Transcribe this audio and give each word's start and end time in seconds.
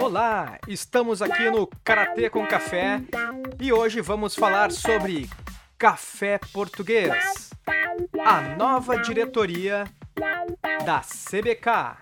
Olá, 0.00 0.58
estamos 0.66 1.20
aqui 1.20 1.50
no 1.50 1.66
Karatê 1.84 2.30
com 2.30 2.46
Café 2.46 3.02
e 3.60 3.70
hoje 3.70 4.00
vamos 4.00 4.34
falar 4.34 4.72
sobre 4.72 5.28
café 5.76 6.40
português, 6.54 7.50
a 8.24 8.40
nova 8.56 8.96
diretoria 8.98 9.84
da 10.86 11.00
CBK 11.00 11.98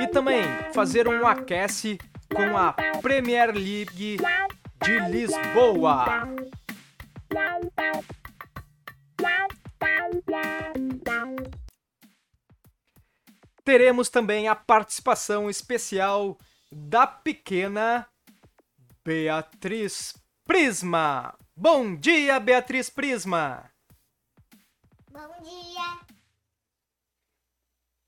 e 0.00 0.08
também 0.08 0.42
fazer 0.72 1.06
um 1.06 1.24
aquece 1.24 1.98
com 2.34 2.56
a 2.56 2.72
Premier 3.00 3.54
League 3.54 4.18
de 4.82 4.98
Lisboa. 5.08 6.04
Teremos 13.64 14.08
também 14.10 14.48
a 14.48 14.54
participação 14.54 15.48
especial 15.48 16.36
da 16.70 17.06
pequena 17.06 18.06
Beatriz 19.04 20.14
Prisma. 20.44 21.38
Bom 21.56 21.94
dia, 21.94 22.40
Beatriz 22.40 22.90
Prisma! 22.90 23.70
Bom 25.08 25.42
dia. 25.42 26.00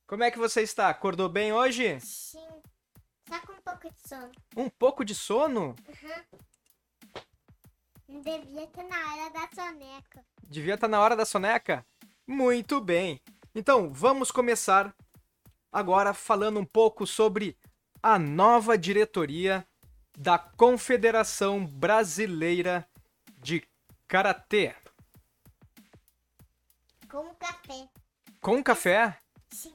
Como 0.08 0.24
é 0.24 0.30
que 0.30 0.38
você 0.38 0.62
está? 0.62 0.88
Acordou 0.88 1.28
bem 1.28 1.52
hoje? 1.52 2.00
Sim. 2.00 2.55
Só 3.28 3.40
com 3.40 3.52
um 3.52 3.60
pouco 3.60 3.90
de 3.90 4.08
sono. 4.08 4.32
Um 4.56 4.68
pouco 4.68 5.04
de 5.04 5.14
sono? 5.14 5.76
Não 8.08 8.20
devia 8.20 8.64
estar 8.64 8.84
na 8.84 9.12
hora 9.12 9.30
da 9.30 9.48
soneca. 9.54 10.24
Devia 10.44 10.74
estar 10.74 10.88
na 10.88 11.00
hora 11.00 11.16
da 11.16 11.24
soneca? 11.24 11.84
Muito 12.26 12.80
bem. 12.80 13.20
Então, 13.54 13.92
vamos 13.92 14.30
começar 14.30 14.94
agora 15.72 16.14
falando 16.14 16.60
um 16.60 16.64
pouco 16.64 17.06
sobre 17.06 17.58
a 18.02 18.18
nova 18.18 18.78
diretoria 18.78 19.66
da 20.16 20.38
Confederação 20.38 21.66
Brasileira 21.66 22.88
de 23.38 23.66
Karatê. 24.06 24.74
Com 27.10 27.34
café. 27.34 27.88
Com 28.40 28.62
café? 28.62 29.18
Sim. 29.52 29.74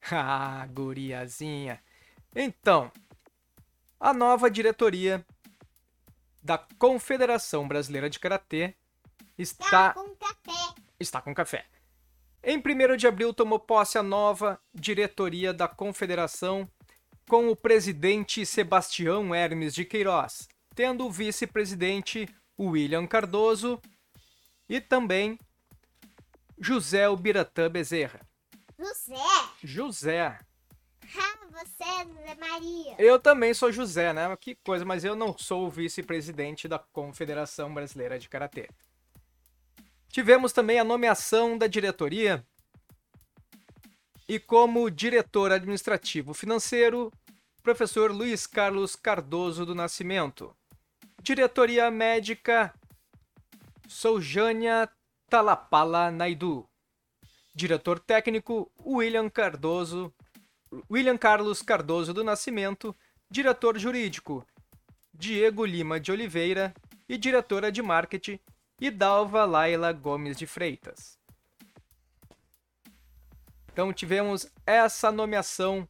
Ah, 0.12 0.66
guriazinha. 0.66 1.82
Então, 2.34 2.90
a 4.00 4.12
nova 4.12 4.50
diretoria 4.50 5.24
da 6.42 6.58
Confederação 6.78 7.66
Brasileira 7.66 8.10
de 8.10 8.18
Karatê 8.18 8.74
Tá 9.36 9.42
está 9.42 9.94
com 9.94 10.14
café. 10.16 10.74
está 11.00 11.20
com 11.22 11.34
café. 11.34 11.66
Em 12.42 12.58
1 12.58 12.96
de 12.96 13.06
abril 13.06 13.32
tomou 13.32 13.58
posse 13.58 13.98
a 13.98 14.02
nova 14.02 14.60
diretoria 14.72 15.52
da 15.52 15.66
Confederação 15.66 16.70
com 17.28 17.48
o 17.48 17.56
presidente 17.56 18.44
Sebastião 18.44 19.34
Hermes 19.34 19.74
de 19.74 19.84
Queiroz, 19.84 20.46
tendo 20.74 21.06
o 21.06 21.10
vice-presidente 21.10 22.28
William 22.58 23.06
Cardoso 23.06 23.80
e 24.68 24.80
também 24.80 25.38
José 26.58 27.08
Ubiratã 27.08 27.70
Bezerra. 27.70 28.20
José. 28.78 29.14
José. 29.62 30.38
Você 31.64 31.84
José 32.04 32.34
Maria. 32.34 32.94
Eu 32.98 33.18
também 33.18 33.54
sou 33.54 33.72
José, 33.72 34.12
né? 34.12 34.36
Que 34.36 34.54
coisa, 34.54 34.84
mas 34.84 35.04
eu 35.04 35.16
não 35.16 35.36
sou 35.36 35.66
o 35.66 35.70
vice-presidente 35.70 36.68
da 36.68 36.78
Confederação 36.78 37.72
Brasileira 37.72 38.18
de 38.18 38.28
Karatê. 38.28 38.68
Tivemos 40.08 40.52
também 40.52 40.78
a 40.78 40.84
nomeação 40.84 41.56
da 41.56 41.66
diretoria 41.66 42.44
e 44.28 44.38
como 44.38 44.90
diretor 44.90 45.52
administrativo 45.52 46.32
financeiro, 46.32 47.12
professor 47.62 48.10
Luiz 48.10 48.46
Carlos 48.46 48.94
Cardoso 48.94 49.66
do 49.66 49.74
Nascimento. 49.74 50.54
Diretoria 51.22 51.90
médica, 51.90 52.72
Soujânia 53.88 54.88
Talapala 55.28 56.10
Naidu. 56.10 56.68
Diretor 57.54 57.98
técnico, 57.98 58.70
William 58.84 59.28
Cardoso, 59.30 60.12
William 60.90 61.16
Carlos 61.16 61.62
Cardoso 61.62 62.12
do 62.14 62.24
Nascimento. 62.24 62.94
Diretor 63.30 63.78
jurídico, 63.78 64.46
Diego 65.12 65.64
Lima 65.64 65.98
de 65.98 66.12
Oliveira. 66.12 66.74
E 67.06 67.18
diretora 67.18 67.70
de 67.70 67.82
marketing, 67.82 68.40
Idalva 68.80 69.44
Laila 69.44 69.92
Gomes 69.92 70.38
de 70.38 70.46
Freitas. 70.46 71.18
Então 73.70 73.92
tivemos 73.92 74.46
essa 74.64 75.12
nomeação 75.12 75.86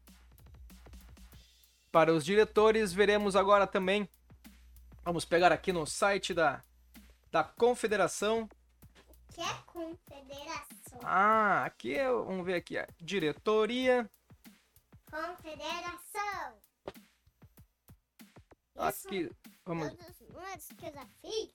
para 1.93 2.13
os 2.13 2.25
diretores. 2.25 2.93
Veremos 2.93 3.37
agora 3.37 3.67
também. 3.67 4.09
Vamos 5.05 5.25
pegar 5.25 5.53
aqui 5.53 5.73
no 5.73 5.87
site 5.87 6.35
da, 6.35 6.63
da 7.31 7.45
Confederação. 7.45 8.49
Que 9.35 9.41
é 9.41 9.55
confederação. 9.67 11.01
Ah, 11.03 11.65
aqui 11.65 11.95
é, 11.95 12.09
vamos 12.09 12.45
ver 12.47 12.55
aqui, 12.55 12.79
a 12.79 12.89
diretoria. 13.01 14.11
Confederação. 15.15 16.59
Isso 18.89 19.07
Aqui, 19.07 19.31
vamos, 19.65 19.89
que 20.77 20.87
eu 20.87 20.93
já 20.93 21.07
fiz. 21.21 21.55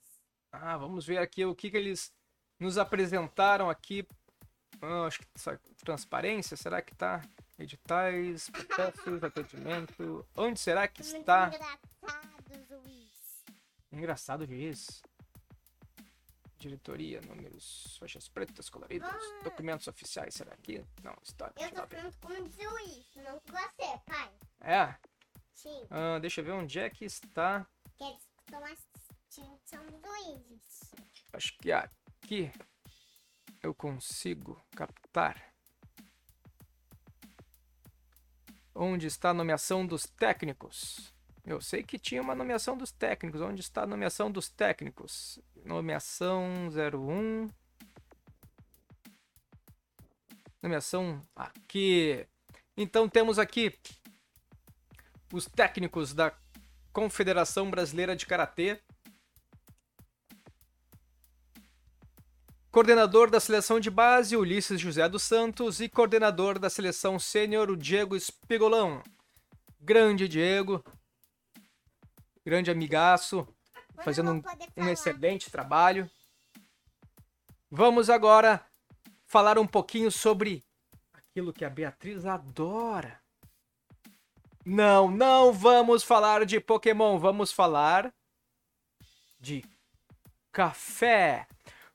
ah, 0.53 0.77
vamos 0.77 1.05
ver 1.05 1.17
aqui 1.17 1.43
o 1.43 1.53
que, 1.53 1.69
que 1.69 1.75
eles 1.75 2.13
nos 2.57 2.77
apresentaram 2.77 3.69
aqui. 3.69 4.07
Ah, 4.81 5.07
acho 5.07 5.19
que 5.19 5.27
transparência, 5.83 6.55
será 6.55 6.81
que 6.81 6.95
tá? 6.95 7.21
Editais, 7.57 8.49
processos, 8.49 9.21
atendimento. 9.25 10.25
Onde 10.37 10.57
será 10.57 10.87
que 10.87 11.03
Muito 11.03 11.17
está? 11.17 11.47
engraçado, 11.47 12.81
Luiz. 12.85 13.43
Engraçado 13.91 14.53
isso. 14.53 15.01
Diretoria, 16.59 17.21
números, 17.21 17.95
faixas 17.99 18.27
pretas, 18.27 18.69
coloridas, 18.69 19.09
Vamos- 19.09 19.43
documentos 19.43 19.87
oficiais, 19.87 20.33
será 20.35 20.55
que? 20.57 20.85
Não, 21.01 21.15
história. 21.23 21.53
Eu 21.57 21.71
tô 21.71 21.87
falando 21.87 22.15
como 22.19 22.49
diz 22.49 22.57
o 22.59 22.69
Luiz, 22.69 23.15
não 23.15 23.39
com 23.39 23.51
você, 23.53 23.99
pai. 24.05 24.31
É, 24.59 24.95
Sim. 25.53 25.87
ah, 25.89 26.19
deixa 26.19 26.41
eu 26.41 26.45
ver 26.45 26.51
onde 26.51 26.77
é 26.79 26.89
que 26.89 27.05
está. 27.05 27.65
Que 27.97 28.03
eles 28.03 28.21
estão 28.41 28.63
assistindo 28.65 29.91
dos 29.91 30.01
Luizes. 30.01 30.91
Acho 31.31 31.57
que 31.59 31.71
aqui 31.71 32.51
eu 33.63 33.73
consigo 33.73 34.61
captar. 34.75 35.53
Onde 38.75 39.07
está 39.07 39.29
a 39.29 39.33
nomeação 39.33 39.85
dos 39.85 40.03
técnicos? 40.03 41.13
Eu 41.49 41.59
sei 41.59 41.81
que 41.81 41.97
tinha 41.97 42.21
uma 42.21 42.35
nomeação 42.35 42.77
dos 42.77 42.91
técnicos. 42.91 43.41
Onde 43.41 43.59
está 43.59 43.81
a 43.81 43.87
nomeação 43.87 44.31
dos 44.31 44.49
técnicos? 44.49 45.39
Nomeação 45.65 46.69
01. 46.69 47.49
Nomeação 50.61 51.25
aqui. 51.35 52.23
Então 52.77 53.09
temos 53.09 53.39
aqui 53.39 53.75
os 55.33 55.47
técnicos 55.47 56.13
da 56.13 56.31
Confederação 56.93 57.71
Brasileira 57.71 58.15
de 58.15 58.27
Karatê. 58.27 58.79
Coordenador 62.69 63.31
da 63.31 63.39
seleção 63.39 63.79
de 63.79 63.89
base, 63.89 64.37
Ulisses 64.37 64.79
José 64.79 65.09
dos 65.09 65.23
Santos. 65.23 65.79
E 65.79 65.89
coordenador 65.89 66.59
da 66.59 66.69
seleção 66.69 67.17
sênior, 67.17 67.71
o 67.71 67.75
Diego 67.75 68.15
Espigolão. 68.15 69.01
Grande 69.81 70.27
Diego. 70.27 70.83
Grande 72.49 72.71
amigaço. 72.71 73.47
Fazendo 74.03 74.31
um, 74.31 74.41
um 74.75 74.89
excelente 74.89 75.51
trabalho. 75.51 76.09
Vamos 77.69 78.09
agora 78.09 78.65
falar 79.27 79.59
um 79.59 79.67
pouquinho 79.67 80.09
sobre 80.09 80.65
aquilo 81.13 81.53
que 81.53 81.63
a 81.63 81.69
Beatriz 81.69 82.25
adora. 82.25 83.21
Não, 84.65 85.11
não 85.11 85.53
vamos 85.53 86.03
falar 86.03 86.43
de 86.43 86.59
Pokémon, 86.59 87.19
vamos 87.19 87.51
falar 87.51 88.11
de 89.39 89.63
café. 90.51 91.45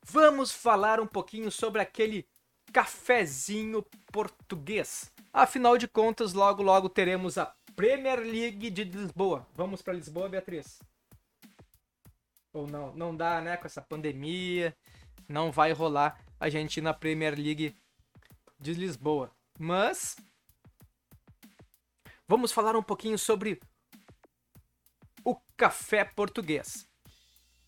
Vamos 0.05 0.53
falar 0.53 1.01
um 1.01 1.07
pouquinho 1.09 1.51
sobre 1.51 1.83
aquele 1.83 2.29
cafezinho 2.73 3.85
português. 4.13 5.13
Afinal 5.33 5.77
de 5.77 5.89
contas, 5.89 6.33
logo 6.33 6.63
logo 6.63 6.89
teremos 6.89 7.39
a 7.39 7.53
Premier 7.75 8.21
League 8.21 8.71
de 8.71 8.85
Lisboa. 8.85 9.47
Vamos 9.55 9.83
para 9.83 9.95
Lisboa, 9.95 10.29
Beatriz? 10.29 10.79
Ou 12.53 12.67
não? 12.67 12.95
Não 12.95 13.17
dá, 13.17 13.41
né? 13.41 13.57
Com 13.57 13.67
essa 13.67 13.83
pandemia, 13.83 14.77
não 15.29 15.51
vai 15.51 15.73
rolar 15.73 16.21
a 16.39 16.49
gente 16.49 16.77
ir 16.77 16.83
na 16.83 16.95
Premier 16.95 17.35
League 17.35 17.77
de 18.61 18.75
Lisboa. 18.75 19.31
Mas 19.59 20.17
vamos 22.29 22.53
falar 22.53 22.77
um 22.77 22.83
pouquinho 22.83 23.19
sobre 23.19 23.61
o 25.25 25.35
café 25.57 26.05
português. 26.05 26.89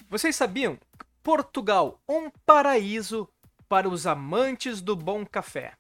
Vocês 0.09 0.37
sabiam? 0.37 0.79
Portugal, 1.23 2.01
um 2.09 2.31
paraíso 2.45 3.29
para 3.69 3.89
os 3.89 4.07
amantes 4.07 4.81
do 4.81 4.95
bom 4.95 5.27
café. 5.27 5.77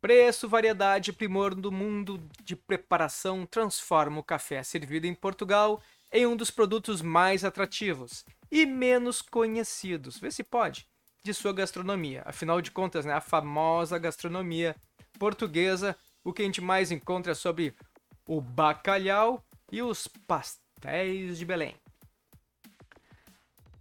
Preço, 0.00 0.48
variedade 0.48 1.10
e 1.10 1.12
primor 1.12 1.54
do 1.54 1.72
mundo 1.72 2.22
de 2.44 2.54
preparação 2.54 3.44
transforma 3.44 4.20
o 4.20 4.22
café 4.22 4.62
servido 4.62 5.08
em 5.08 5.14
Portugal 5.14 5.82
em 6.12 6.24
um 6.24 6.36
dos 6.36 6.50
produtos 6.50 7.02
mais 7.02 7.44
atrativos 7.44 8.24
e 8.50 8.64
menos 8.64 9.20
conhecidos, 9.20 10.18
vê 10.18 10.30
se 10.30 10.44
pode, 10.44 10.86
de 11.24 11.34
sua 11.34 11.52
gastronomia. 11.52 12.22
Afinal 12.24 12.62
de 12.62 12.70
contas, 12.70 13.04
né, 13.04 13.12
a 13.12 13.20
famosa 13.20 13.98
gastronomia 13.98 14.76
portuguesa, 15.18 15.96
o 16.22 16.32
que 16.32 16.42
a 16.42 16.44
gente 16.44 16.60
mais 16.60 16.92
encontra 16.92 17.32
é 17.32 17.34
sobre 17.34 17.74
o 18.26 18.40
bacalhau 18.40 19.44
e 19.70 19.82
os 19.82 20.06
pastéis 20.26 21.38
de 21.38 21.44
Belém. 21.44 21.74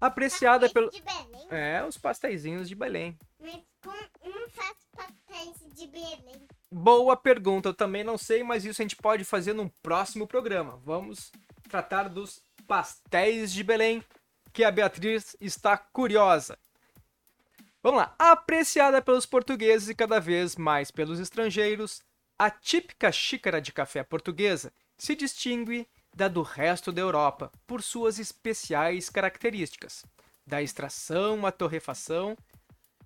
Apreciada 0.01 0.69
pelo. 0.69 0.89
De 0.89 1.01
Belém? 1.01 1.47
É, 1.49 1.83
os 1.83 1.97
pastéisinhos 1.97 2.67
de 2.67 2.75
Belém. 2.75 3.17
Mas 3.39 3.61
como 3.83 3.97
não 4.23 4.49
de 5.73 5.87
Belém? 5.87 6.47
Boa 6.71 7.15
pergunta, 7.15 7.69
eu 7.69 7.73
também 7.73 8.03
não 8.03 8.17
sei, 8.17 8.43
mas 8.43 8.65
isso 8.65 8.81
a 8.81 8.83
gente 8.83 8.95
pode 8.95 9.23
fazer 9.23 9.53
num 9.53 9.69
próximo 9.81 10.27
programa. 10.27 10.77
Vamos 10.83 11.31
tratar 11.69 12.09
dos 12.09 12.41
pastéis 12.67 13.51
de 13.53 13.63
Belém, 13.63 14.03
que 14.51 14.63
a 14.63 14.71
Beatriz 14.71 15.35
está 15.39 15.77
curiosa. 15.77 16.57
Vamos 17.81 17.99
lá. 18.01 18.15
Apreciada 18.19 19.01
pelos 19.01 19.25
portugueses 19.25 19.87
e 19.89 19.95
cada 19.95 20.19
vez 20.19 20.55
mais 20.55 20.91
pelos 20.91 21.19
estrangeiros, 21.19 22.01
a 22.37 22.49
típica 22.49 23.11
xícara 23.11 23.61
de 23.61 23.71
café 23.71 24.03
portuguesa 24.03 24.73
se 24.97 25.15
distingue 25.15 25.87
da 26.15 26.27
do 26.27 26.41
resto 26.41 26.91
da 26.91 27.01
Europa 27.01 27.51
por 27.65 27.81
suas 27.83 28.17
especiais 28.19 29.09
características, 29.09 30.03
da 30.45 30.61
extração 30.61 31.45
à 31.45 31.51
torrefação 31.51 32.35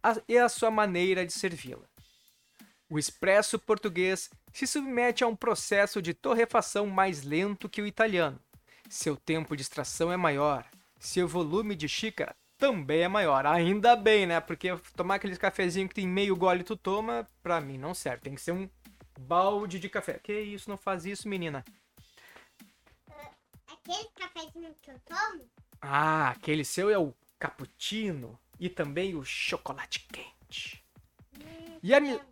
a- 0.02 0.22
e 0.28 0.38
a 0.38 0.48
sua 0.50 0.72
maneira 0.72 1.26
de 1.26 1.34
servi-la. 1.34 1.91
O 2.92 3.00
expresso 3.00 3.58
português 3.58 4.30
se 4.52 4.68
submete 4.68 5.24
a 5.24 5.28
um 5.28 5.36
processo 5.36 6.02
de 6.02 6.14
torrefação 6.14 6.86
mais 6.88 7.24
lento 7.24 7.70
que 7.70 7.82
o 7.82 7.88
italiano. 7.88 8.38
Seu 8.90 9.16
tempo 9.16 9.56
de 9.56 9.62
extração 9.62 10.12
é 10.12 10.18
maior, 10.18 10.68
seu 11.00 11.26
volume 11.28 11.74
de 11.74 11.88
xícara 11.88 12.36
também 12.58 13.02
é 13.04 13.08
maior. 13.08 13.46
Ainda 13.46 13.96
bem, 13.96 14.28
né? 14.28 14.40
Porque 14.42 14.68
tomar 14.96 15.16
aquele 15.16 15.36
cafezinho 15.38 15.88
que 15.90 15.96
tem 15.96 16.06
meio 16.08 16.36
gole 16.36 16.64
tu 16.64 16.76
toma, 16.76 17.28
pra 17.42 17.60
mim 17.62 17.78
não 17.78 17.94
serve. 17.94 18.22
Tem 18.24 18.36
que 18.36 18.42
ser 18.42 18.52
um 18.52 18.70
balde 19.20 19.80
de 19.80 19.88
café. 19.90 20.20
Que 20.22 20.40
isso, 20.42 20.70
não 20.70 20.78
faz 20.78 21.06
isso, 21.06 21.28
menina. 21.30 21.64
Aquele 23.68 24.10
cafezinho 24.16 24.76
que 24.82 24.92
eu 24.92 25.00
tomo, 25.06 25.50
Ah, 25.82 26.30
aquele 26.30 26.64
seu 26.64 26.90
é 26.92 26.98
o 27.00 27.16
cappuccino 27.40 28.38
e 28.60 28.70
também 28.70 29.16
o 29.16 29.24
chocolate 29.24 30.06
quente. 30.12 30.84
hum, 31.40 31.80
E 31.82 31.96
a 31.96 32.00
mi- 32.00 32.10
amo 32.12 32.20
chocolate 32.20 32.26
quente. 32.28 32.31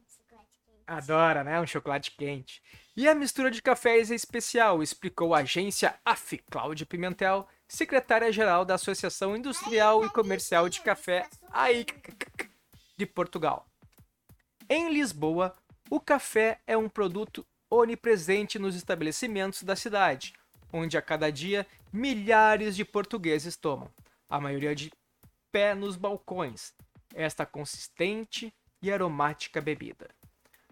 Adora, 0.89 1.44
né? 1.44 1.62
Um 1.62 1.68
chocolate 1.68 2.09
quente. 2.18 2.63
E 2.97 3.07
a 3.07 3.13
mistura 3.13 3.51
de 3.51 3.62
cafés 3.62 4.09
é 4.09 4.15
especial, 4.15 4.81
explicou 4.81 5.36
a 5.36 5.39
agência 5.39 5.95
AF 6.03 6.39
Cláudia 6.50 6.83
Pimentel, 6.83 7.47
secretária-geral 7.68 8.65
da 8.65 8.74
Associação 8.74 9.38
Industrial 9.38 10.03
e 10.03 10.09
Comercial 10.09 10.68
de 10.68 10.81
Café 10.81 11.30
de 12.97 13.06
Portugal. 13.06 13.68
Em 14.68 14.91
Lisboa, 14.91 15.56
o 15.91 16.00
café 16.00 16.59
é 16.65 16.75
um 16.75 16.89
produto 16.89 17.45
onipresente 17.69 18.57
nos 18.57 18.75
estabelecimentos 18.75 19.62
da 19.62 19.75
cidade, 19.75 20.33
onde 20.74 20.97
a 20.97 21.03
cada 21.03 21.31
dia 21.31 21.68
milhares 21.94 22.75
de 22.75 22.83
portugueses 22.83 23.56
tomam, 23.56 23.94
a 24.27 24.42
maioria 24.42 24.74
de 24.74 24.92
pé 25.51 25.75
nos 25.75 25.95
balcões, 25.95 26.74
esta 27.13 27.45
consistente 27.45 28.51
e 28.81 28.92
aromática 28.92 29.62
bebida. 29.62 30.07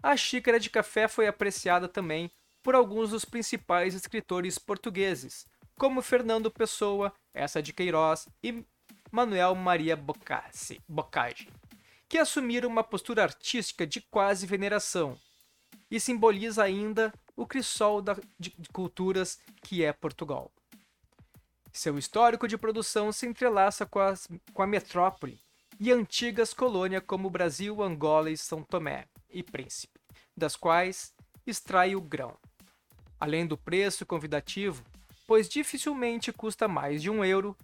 A 0.00 0.16
xícara 0.16 0.60
de 0.60 0.70
café 0.70 1.08
foi 1.08 1.26
apreciada 1.26 1.88
também 1.88 2.30
por 2.62 2.74
alguns 2.74 3.10
dos 3.10 3.24
principais 3.24 3.94
escritores 3.94 4.56
portugueses, 4.56 5.44
como 5.76 6.02
Fernando 6.02 6.50
Pessoa, 6.50 7.12
Essa 7.34 7.60
de 7.60 7.72
Queiroz 7.72 8.28
e 8.42 8.64
Manuel 9.10 9.54
Maria 9.56 9.96
Boccacci, 9.96 10.80
Boccagi, 10.88 11.48
que 12.08 12.18
assumiram 12.18 12.68
uma 12.68 12.84
postura 12.84 13.24
artística 13.24 13.86
de 13.86 14.00
quase 14.00 14.46
veneração 14.46 15.18
e 15.90 15.98
simboliza 15.98 16.62
ainda 16.62 17.12
o 17.34 17.46
crisol 17.46 18.00
da, 18.00 18.16
de, 18.38 18.54
de 18.56 18.68
culturas 18.68 19.40
que 19.62 19.84
é 19.84 19.92
Portugal. 19.92 20.52
Seu 21.72 21.98
histórico 21.98 22.46
de 22.46 22.56
produção 22.56 23.10
se 23.10 23.26
entrelaça 23.26 23.84
com, 23.84 23.98
as, 23.98 24.28
com 24.52 24.62
a 24.62 24.66
metrópole 24.66 25.40
e 25.80 25.90
antigas 25.90 26.52
colônias 26.54 27.02
como 27.06 27.30
Brasil, 27.30 27.82
Angola 27.82 28.30
e 28.30 28.36
São 28.36 28.62
Tomé 28.62 29.06
e 29.30 29.42
Príncipe, 29.42 30.00
das 30.36 30.56
quais 30.56 31.14
extrai 31.46 31.94
o 31.94 32.00
grão. 32.00 32.36
Além 33.18 33.46
do 33.46 33.56
preço 33.56 34.06
convidativo, 34.06 34.84
pois 35.26 35.48
dificilmente 35.48 36.32
custa 36.32 36.68
mais 36.68 37.02
de 37.02 37.10
um 37.10 37.24
euro, 37.24 37.56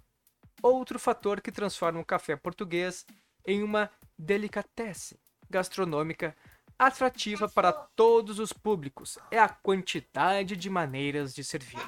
outro 0.62 0.98
fator 0.98 1.40
que 1.40 1.52
transforma 1.52 2.00
o 2.00 2.04
café 2.04 2.36
português 2.36 3.06
em 3.46 3.62
uma 3.62 3.90
delicatessen 4.18 5.18
gastronômica 5.48 6.36
atrativa 6.78 7.48
para 7.48 7.72
todos 7.72 8.38
os 8.38 8.52
públicos 8.52 9.18
é 9.30 9.38
a 9.38 9.48
quantidade 9.48 10.56
de 10.56 10.68
maneiras 10.68 11.34
de 11.34 11.44
servir. 11.44 11.80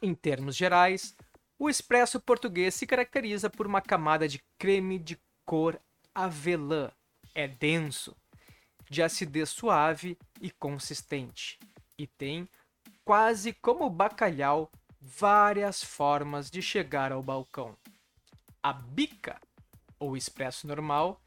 Em 0.00 0.14
termos 0.14 0.56
gerais, 0.56 1.14
o 1.58 1.68
espresso 1.68 2.20
português 2.20 2.74
se 2.74 2.86
caracteriza 2.86 3.48
por 3.48 3.66
uma 3.66 3.80
camada 3.80 4.28
de 4.28 4.42
creme 4.58 4.98
de 4.98 5.18
cor 5.44 5.80
avelã. 6.14 6.90
É 7.34 7.48
denso, 7.48 8.16
de 8.88 9.02
acidez 9.02 9.50
suave 9.50 10.18
e 10.40 10.50
consistente, 10.50 11.58
e 11.98 12.06
tem, 12.06 12.48
quase 13.04 13.52
como 13.52 13.84
o 13.84 13.90
bacalhau, 13.90 14.70
várias 15.00 15.82
formas 15.82 16.50
de 16.50 16.62
chegar 16.62 17.12
ao 17.12 17.22
balcão. 17.22 17.76
A 18.62 18.72
bica, 18.72 19.40
ou 19.98 20.16
expresso 20.16 20.66
normal, 20.66 21.20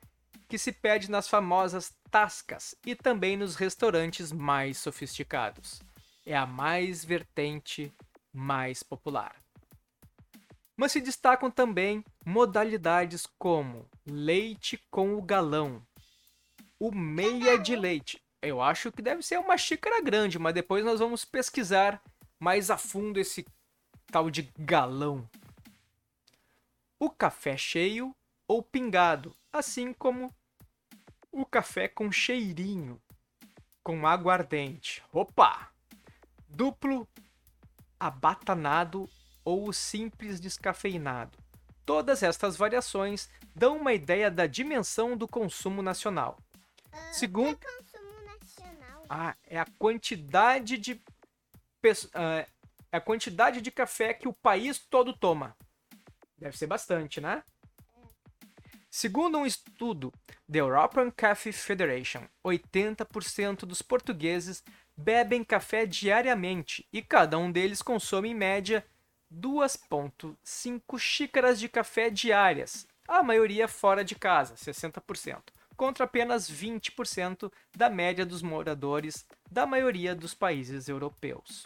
que 0.47 0.57
se 0.57 0.71
pede 0.71 1.11
nas 1.11 1.27
famosas 1.27 1.93
tascas 2.09 2.73
e 2.85 2.95
também 2.95 3.37
nos 3.37 3.55
restaurantes 3.55 4.31
mais 4.31 4.77
sofisticados. 4.77 5.81
É 6.25 6.35
a 6.35 6.45
mais 6.45 7.03
vertente 7.03 7.93
mais 8.33 8.81
popular. 8.81 9.35
Mas 10.75 10.91
se 10.91 11.01
destacam 11.01 11.49
também 11.49 12.03
modalidades 12.25 13.25
como 13.37 13.89
leite 14.05 14.77
com 14.91 15.15
o 15.15 15.21
galão, 15.21 15.81
o 16.79 16.91
meia 16.91 17.57
de 17.57 17.75
leite. 17.75 18.21
Eu 18.41 18.61
acho 18.61 18.91
que 18.91 19.01
deve 19.01 19.23
ser 19.23 19.39
uma 19.39 19.57
xícara 19.57 20.01
grande, 20.01 20.37
mas 20.37 20.53
depois 20.53 20.85
nós 20.85 20.99
vamos 20.99 21.25
pesquisar 21.25 22.01
mais 22.39 22.69
a 22.69 22.77
fundo 22.77 23.19
esse 23.19 23.45
tal 24.11 24.29
de 24.29 24.51
galão. 24.57 25.27
O 26.99 27.09
café 27.09 27.57
cheio 27.57 28.15
ou 28.47 28.61
pingado, 28.61 29.35
assim 29.51 29.91
como 29.91 30.33
o 31.31 31.45
café 31.45 31.87
com 31.87 32.11
cheirinho, 32.11 33.01
com 33.83 34.07
aguardente. 34.07 35.03
Opa! 35.11 35.69
Duplo 36.47 37.07
abatanado 37.99 39.09
ou 39.43 39.71
simples 39.73 40.39
descafeinado. 40.39 41.37
Todas 41.85 42.21
estas 42.21 42.55
variações 42.55 43.29
dão 43.55 43.77
uma 43.77 43.93
ideia 43.93 44.29
da 44.29 44.45
dimensão 44.45 45.15
do 45.15 45.27
consumo 45.27 45.81
nacional. 45.81 46.37
Segundo, 47.11 47.59
É 48.69 49.05
ah, 49.09 49.35
é 49.45 49.59
a 49.59 49.65
quantidade 49.77 50.77
de 50.77 51.01
ah, 52.13 52.45
é 52.91 52.97
a 52.97 53.01
quantidade 53.01 53.61
de 53.61 53.71
café 53.71 54.13
que 54.13 54.27
o 54.27 54.33
país 54.33 54.79
todo 54.79 55.13
toma. 55.13 55.55
Deve 56.37 56.57
ser 56.57 56.67
bastante, 56.67 57.19
né? 57.21 57.43
Segundo 58.89 59.37
um 59.37 59.45
estudo 59.45 60.11
da 60.47 60.59
European 60.59 61.11
Coffee 61.11 61.53
Federation, 61.53 62.23
80% 62.43 63.59
dos 63.59 63.81
portugueses 63.81 64.63
bebem 64.95 65.43
café 65.43 65.85
diariamente 65.85 66.87
e 66.91 67.01
cada 67.01 67.37
um 67.37 67.51
deles 67.51 67.81
consome 67.81 68.29
em 68.29 68.33
média 68.33 68.83
2,5 69.31 70.97
xícaras 70.97 71.59
de 71.59 71.69
café 71.69 72.09
diárias, 72.09 72.87
a 73.07 73.21
maioria 73.21 73.67
fora 73.67 74.03
de 74.03 74.15
casa, 74.15 74.55
60%, 74.55 75.43
contra 75.77 76.05
apenas 76.05 76.49
20% 76.49 77.51
da 77.75 77.89
média 77.89 78.25
dos 78.25 78.41
moradores 78.41 79.25
da 79.49 79.65
maioria 79.67 80.15
dos 80.15 80.33
países 80.33 80.89
europeus. 80.89 81.65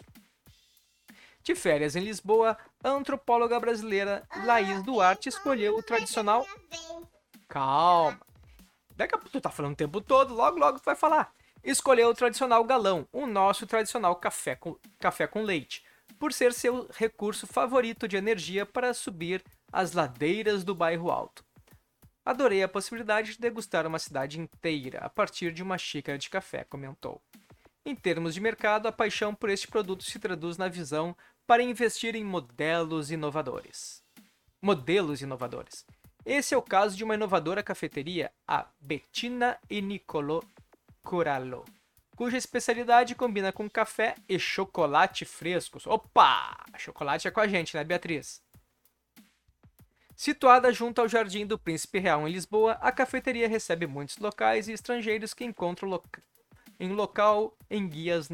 De 1.42 1.56
férias 1.56 1.96
em 1.96 2.04
Lisboa, 2.04 2.56
a 2.84 2.90
antropóloga 2.90 3.58
brasileira 3.58 4.22
Laís 4.44 4.82
Duarte 4.84 5.28
escolheu 5.28 5.76
o 5.76 5.82
tradicional. 5.82 6.46
Calma. 7.48 8.20
Daqui 8.94 9.14
a 9.14 9.18
pouco 9.18 9.32
tu 9.32 9.40
tá 9.40 9.50
falando 9.50 9.72
o 9.72 9.76
tempo 9.76 10.00
todo, 10.00 10.34
logo 10.34 10.58
logo 10.58 10.78
tu 10.78 10.84
vai 10.84 10.94
falar. 10.94 11.34
Escolheu 11.64 12.10
o 12.10 12.14
tradicional 12.14 12.62
galão, 12.64 13.08
o 13.12 13.26
nosso 13.26 13.66
tradicional 13.66 14.14
café 14.16 14.54
com, 14.54 14.76
café 15.00 15.26
com 15.26 15.42
leite, 15.42 15.82
por 16.18 16.32
ser 16.32 16.52
seu 16.52 16.88
recurso 16.92 17.46
favorito 17.46 18.06
de 18.06 18.16
energia 18.16 18.66
para 18.66 18.94
subir 18.94 19.42
as 19.72 19.92
ladeiras 19.92 20.62
do 20.62 20.74
bairro 20.74 21.10
alto. 21.10 21.44
Adorei 22.24 22.62
a 22.62 22.68
possibilidade 22.68 23.32
de 23.32 23.40
degustar 23.40 23.86
uma 23.86 23.98
cidade 23.98 24.38
inteira 24.38 24.98
a 25.00 25.08
partir 25.08 25.52
de 25.52 25.62
uma 25.62 25.76
xícara 25.76 26.16
de 26.16 26.30
café, 26.30 26.64
comentou. 26.64 27.20
Em 27.84 27.96
termos 27.96 28.32
de 28.32 28.40
mercado, 28.40 28.86
a 28.86 28.92
paixão 28.92 29.34
por 29.34 29.50
este 29.50 29.66
produto 29.66 30.04
se 30.04 30.18
traduz 30.20 30.56
na 30.56 30.68
visão 30.68 31.16
para 31.46 31.62
investir 31.62 32.14
em 32.14 32.22
modelos 32.22 33.10
inovadores. 33.10 34.02
Modelos 34.60 35.20
inovadores. 35.20 35.84
Esse 36.24 36.54
é 36.54 36.56
o 36.56 36.62
caso 36.62 36.96
de 36.96 37.02
uma 37.02 37.14
inovadora 37.14 37.62
cafeteria, 37.62 38.30
a 38.46 38.68
Bettina 38.80 39.58
e 39.68 39.82
Nicolo 39.82 40.44
Corallo, 41.02 41.64
cuja 42.14 42.36
especialidade 42.36 43.16
combina 43.16 43.52
com 43.52 43.68
café 43.68 44.14
e 44.28 44.38
chocolate 44.38 45.24
frescos. 45.24 45.84
Opa! 45.84 46.64
Chocolate 46.78 47.26
é 47.26 47.30
com 47.32 47.40
a 47.40 47.48
gente, 47.48 47.76
né, 47.76 47.82
Beatriz? 47.82 48.40
Situada 50.22 50.72
junto 50.72 51.00
ao 51.00 51.08
Jardim 51.08 51.44
do 51.44 51.58
Príncipe 51.58 51.98
Real 51.98 52.28
em 52.28 52.30
Lisboa, 52.30 52.78
a 52.80 52.92
cafeteria 52.92 53.48
recebe 53.48 53.88
muitos 53.88 54.18
locais 54.18 54.68
e 54.68 54.72
estrangeiros 54.72 55.34
que 55.34 55.44
encontram 55.44 55.88
loca 55.88 56.22
em 56.78 56.92
local 56.92 57.58
em 57.68 57.88
guias 57.88 58.28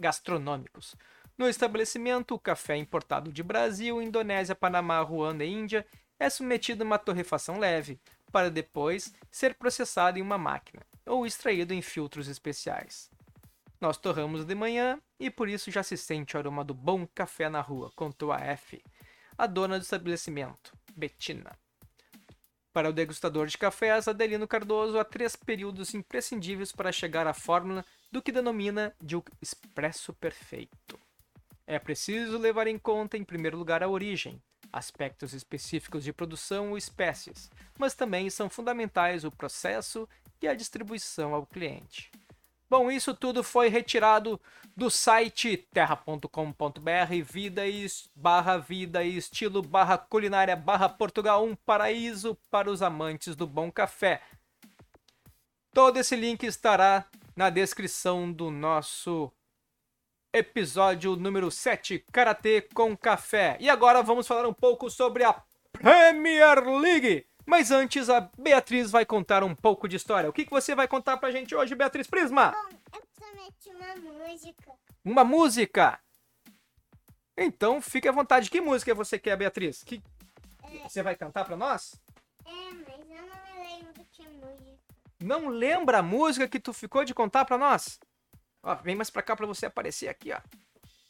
gastronômicos. 0.00 0.96
No 1.36 1.46
estabelecimento, 1.46 2.34
o 2.34 2.38
café 2.38 2.78
importado 2.78 3.30
de 3.30 3.42
Brasil, 3.42 4.00
Indonésia, 4.00 4.54
Panamá, 4.54 4.98
Ruanda 5.02 5.44
e 5.44 5.52
Índia 5.52 5.86
é 6.18 6.30
submetido 6.30 6.82
a 6.82 6.86
uma 6.86 6.98
torrefação 6.98 7.58
leve, 7.58 8.00
para 8.32 8.50
depois 8.50 9.12
ser 9.30 9.56
processado 9.56 10.18
em 10.18 10.22
uma 10.22 10.38
máquina 10.38 10.86
ou 11.04 11.26
extraído 11.26 11.74
em 11.74 11.82
filtros 11.82 12.28
especiais. 12.28 13.10
Nós 13.78 13.98
torramos 13.98 14.46
de 14.46 14.54
manhã 14.54 14.98
e 15.20 15.28
por 15.28 15.50
isso 15.50 15.70
já 15.70 15.82
se 15.82 15.98
sente 15.98 16.34
o 16.34 16.38
aroma 16.38 16.64
do 16.64 16.72
bom 16.72 17.06
café 17.06 17.50
na 17.50 17.60
rua, 17.60 17.92
contou 17.94 18.32
a 18.32 18.40
F, 18.40 18.82
a 19.36 19.46
dona 19.46 19.78
do 19.78 19.82
estabelecimento, 19.82 20.72
Bettina. 20.96 21.56
Para 22.72 22.90
o 22.90 22.92
degustador 22.92 23.46
de 23.46 23.56
cafés, 23.56 24.08
Adelino 24.08 24.46
Cardoso, 24.48 24.98
há 24.98 25.04
três 25.04 25.36
períodos 25.36 25.94
imprescindíveis 25.94 26.72
para 26.72 26.92
chegar 26.92 27.26
à 27.26 27.32
fórmula 27.32 27.84
do 28.10 28.20
que 28.20 28.32
denomina 28.32 28.94
de 29.00 29.16
o 29.16 29.24
expresso 29.40 30.12
perfeito. 30.12 30.98
É 31.66 31.78
preciso 31.78 32.38
levar 32.38 32.66
em 32.66 32.78
conta, 32.78 33.16
em 33.16 33.24
primeiro 33.24 33.56
lugar, 33.56 33.82
a 33.82 33.88
origem, 33.88 34.42
aspectos 34.72 35.32
específicos 35.32 36.04
de 36.04 36.12
produção 36.12 36.70
ou 36.70 36.78
espécies, 36.78 37.50
mas 37.78 37.94
também 37.94 38.28
são 38.30 38.48
fundamentais 38.48 39.24
o 39.24 39.30
processo 39.30 40.08
e 40.40 40.46
a 40.46 40.54
distribuição 40.54 41.34
ao 41.34 41.46
cliente. 41.46 42.10
Bom, 42.68 42.90
isso 42.90 43.14
tudo 43.14 43.44
foi 43.44 43.68
retirado 43.68 44.40
do 44.76 44.90
site 44.90 45.56
terra.com.br, 45.72 47.22
vida 47.24 47.66
e 47.66 47.86
barra 48.14 48.58
vida 48.58 49.04
e 49.04 49.16
estilo 49.16 49.62
barra 49.62 49.96
culinária 49.96 50.56
barra 50.56 50.88
Portugal, 50.88 51.44
um 51.44 51.54
paraíso 51.54 52.36
para 52.50 52.70
os 52.70 52.82
amantes 52.82 53.36
do 53.36 53.46
bom 53.46 53.70
café. 53.70 54.20
Todo 55.72 55.98
esse 55.98 56.16
link 56.16 56.44
estará 56.44 57.06
na 57.36 57.50
descrição 57.50 58.32
do 58.32 58.50
nosso 58.50 59.30
episódio 60.32 61.14
número 61.16 61.50
7, 61.50 62.04
Karatê 62.10 62.62
com 62.74 62.96
Café. 62.96 63.56
E 63.60 63.70
agora 63.70 64.02
vamos 64.02 64.26
falar 64.26 64.46
um 64.46 64.52
pouco 64.52 64.90
sobre 64.90 65.22
a 65.22 65.40
Premier 65.72 66.66
League. 66.66 67.26
Mas 67.46 67.70
antes, 67.70 68.10
a 68.10 68.28
Beatriz 68.36 68.90
vai 68.90 69.06
contar 69.06 69.44
um 69.44 69.54
pouco 69.54 69.86
de 69.88 69.96
história. 69.96 70.28
O 70.28 70.32
que, 70.32 70.44
que 70.44 70.50
você 70.50 70.74
vai 70.74 70.88
contar 70.88 71.16
pra 71.16 71.30
gente 71.30 71.54
hoje, 71.54 71.74
Beatriz 71.76 72.06
Prisma? 72.06 72.50
Bom, 72.50 72.76
eu 72.96 73.02
prometi 73.14 73.70
uma 73.70 73.94
música. 74.12 74.72
Uma 75.04 75.24
música? 75.24 76.00
Então, 77.36 77.80
fique 77.80 78.08
à 78.08 78.12
vontade. 78.12 78.50
Que 78.50 78.60
música 78.60 78.94
você 78.94 79.18
quer, 79.18 79.36
Beatriz? 79.36 79.82
Que 79.84 80.02
É, 80.64 80.88
você 80.88 81.02
vai 81.02 81.14
cantar 81.14 81.44
pra 81.44 81.56
nós? 81.56 82.00
é, 82.44 82.50
mas 82.50 83.10
eu 83.10 83.26
não 83.26 83.44
me 83.44 83.68
lembro 83.68 84.04
que 84.10 84.22
música. 84.28 84.76
Não 85.22 85.48
lembra 85.48 85.98
a 85.98 86.02
música 86.02 86.48
que 86.48 86.58
tu 86.60 86.72
ficou 86.72 87.04
de 87.04 87.14
contar 87.14 87.44
pra 87.44 87.56
nós? 87.56 88.00
Ó, 88.62 88.74
vem 88.74 88.96
mais 88.96 89.08
pra 89.10 89.22
cá 89.22 89.36
pra 89.36 89.46
você 89.46 89.66
aparecer 89.66 90.08
aqui, 90.08 90.32
ó. 90.32 90.40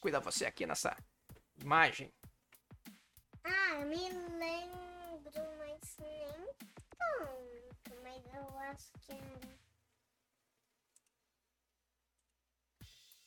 Cuida 0.01 0.21
você 0.21 0.45
aqui 0.45 0.67
nessa 0.67 0.95
imagem. 1.63 2.13
Ah, 3.43 3.81
eu 3.81 3.87
me 3.87 3.97
lembro. 4.39 4.77
Mas 5.59 5.97
eu 8.37 8.59
acho 8.59 8.93
que 9.01 9.13
era. 9.13 9.57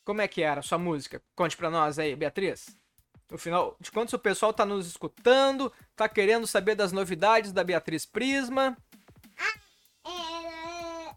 Como 0.04 0.20
é 0.20 0.28
que 0.28 0.42
era 0.42 0.60
a 0.60 0.62
sua 0.62 0.78
música? 0.78 1.22
Conte 1.36 1.56
pra 1.56 1.70
nós 1.70 1.98
aí, 1.98 2.16
Beatriz. 2.16 2.76
No 3.30 3.38
final 3.38 3.76
de 3.78 3.92
contas, 3.92 4.12
o 4.12 4.18
pessoal 4.18 4.52
tá 4.52 4.66
nos 4.66 4.86
escutando, 4.88 5.72
tá 5.94 6.08
querendo 6.08 6.46
saber 6.46 6.74
das 6.74 6.90
novidades 6.90 7.52
da 7.52 7.62
Beatriz 7.62 8.04
Prisma. 8.04 8.76
Era. 10.04 11.16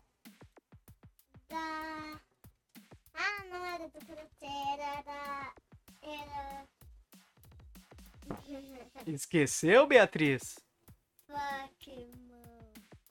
Da. 1.49 2.19
Ah, 3.15 3.43
não 3.49 3.65
era 3.65 3.87
do 3.87 3.99
Cruzeiro, 3.99 4.81
era. 4.81 5.53
Era. 6.03 6.67
Esqueceu, 9.07 9.87
Beatriz? 9.87 10.62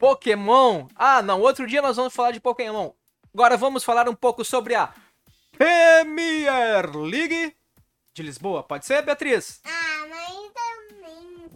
Pokémon. 0.03 0.89
Ah, 0.97 1.23
não. 1.23 1.41
Outro 1.41 1.65
dia 1.65 1.81
nós 1.81 1.97
vamos 1.97 2.13
falar 2.13 2.33
de 2.33 2.41
Pokémon. 2.41 2.91
Agora 3.33 3.57
vamos 3.57 3.85
falar 3.85 4.09
um 4.09 4.15
pouco 4.17 4.45
sobre 4.45 4.75
a 4.75 4.93
Premier 5.53 6.91
League 6.97 7.57
de 8.13 8.23
Lisboa. 8.25 8.65
Pode 8.65 8.85
ser, 8.85 9.01
Beatriz? 9.03 9.61
Ah, 9.63 10.07
mas 10.11 10.29
eu 10.29 11.01
nem 11.03 11.49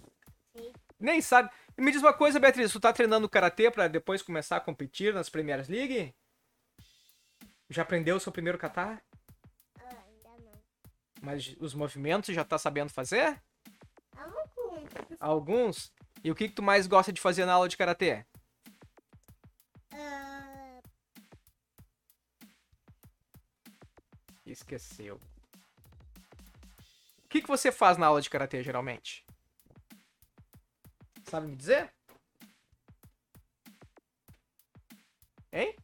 sei. 0.55 0.73
Nem 1.01 1.21
sabe. 1.21 1.51
E 1.77 1.83
me 1.83 1.91
diz 1.91 2.01
uma 2.01 2.13
coisa, 2.13 2.39
Beatriz. 2.39 2.71
Tu 2.71 2.79
tá 2.79 2.93
treinando 2.93 3.29
karatê 3.29 3.69
pra 3.69 3.89
depois 3.89 4.23
começar 4.23 4.59
a 4.59 4.61
competir 4.61 5.13
nas 5.13 5.29
Premier 5.29 5.69
League? 5.69 6.15
Já 7.69 7.83
aprendeu 7.83 8.15
o 8.15 8.21
seu 8.21 8.31
primeiro 8.31 8.59
kata? 8.59 9.03
Ah, 9.81 9.83
ainda 9.83 10.31
não. 10.45 10.53
Mas 11.21 11.57
os 11.59 11.75
movimentos 11.75 12.33
já 12.33 12.45
tá 12.45 12.59
sabendo 12.59 12.93
fazer? 12.93 13.43
Algum. 14.17 14.87
Alguns? 15.19 15.93
E 16.23 16.31
o 16.31 16.35
que, 16.37 16.49
que 16.49 16.55
tu 16.55 16.63
mais 16.63 16.87
gosta 16.87 17.13
de 17.13 17.21
fazer 17.21 17.45
na 17.45 17.55
aula 17.55 17.69
de 17.69 17.77
karatê? 17.77 18.25
Esqueceu. 24.57 25.21
O 27.25 27.29
que, 27.29 27.43
que 27.43 27.49
você 27.49 27.71
faz 27.71 27.99
na 27.99 28.07
aula 28.07 28.23
de 28.23 28.31
karatê 28.31 28.63
geralmente? 28.63 29.23
Sabe 31.25 31.49
me 31.49 31.55
dizer? 31.55 31.93
Hein? 35.53 35.77